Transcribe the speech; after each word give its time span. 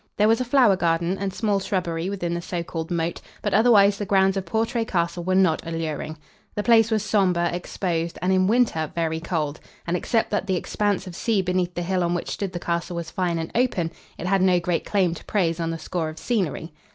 There 0.17 0.27
was 0.27 0.41
a 0.41 0.45
flower 0.45 0.75
garden 0.75 1.15
and 1.19 1.31
small 1.31 1.59
shrubbery 1.59 2.09
within 2.09 2.33
the 2.33 2.41
so 2.41 2.63
called 2.63 2.89
moat; 2.89 3.21
but, 3.43 3.53
otherwise, 3.53 3.99
the 3.99 4.05
grounds 4.07 4.35
of 4.35 4.47
Portray 4.47 4.83
Castle 4.83 5.23
were 5.23 5.35
not 5.35 5.61
alluring. 5.63 6.17
The 6.55 6.63
place 6.63 6.89
was 6.89 7.03
sombre, 7.05 7.51
exposed, 7.53 8.17
and, 8.19 8.33
in 8.33 8.47
winter, 8.47 8.91
very 8.95 9.19
cold; 9.19 9.59
and, 9.85 9.95
except 9.95 10.31
that 10.31 10.47
the 10.47 10.55
expanse 10.55 11.05
of 11.05 11.15
sea 11.15 11.43
beneath 11.43 11.75
the 11.75 11.83
hill 11.83 12.03
on 12.03 12.15
which 12.15 12.31
stood 12.31 12.53
the 12.53 12.57
castle 12.59 12.95
was 12.95 13.11
fine 13.11 13.37
and 13.37 13.51
open, 13.53 13.91
it 14.17 14.25
had 14.25 14.41
no 14.41 14.59
great 14.59 14.85
claim 14.85 15.13
to 15.13 15.25
praise 15.25 15.59
on 15.59 15.69
the 15.69 15.77
score 15.77 16.09
of 16.09 16.17
scenery. 16.17 16.73